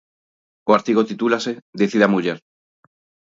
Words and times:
O 0.69 0.71
artigo 0.77 1.07
titúlase 1.09 1.51
Decide 1.81 2.05
a 2.07 2.11
muller. 2.13 2.37